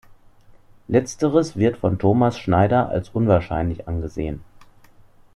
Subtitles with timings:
[0.87, 4.43] Letzteres wird von Thomas Schneider als unwahrscheinlich angesehen.